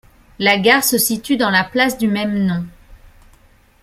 La 0.39 0.57
gare 0.57 0.83
se 0.83 0.97
situe 0.97 1.37
dans 1.37 1.51
la 1.51 1.63
place 1.63 1.99
du 1.99 2.07
même 2.07 2.35
nom. 2.47 2.65